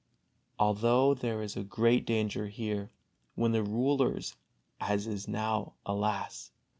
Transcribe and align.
Although 0.57 1.13
there 1.13 1.43
is 1.43 1.53
great 1.69 2.07
danger 2.07 2.47
here, 2.47 2.89
when 3.35 3.51
the 3.51 3.61
rulers, 3.61 4.35
as 4.79 5.05
is 5.05 5.27
now, 5.27 5.75
alas! 5.85 6.49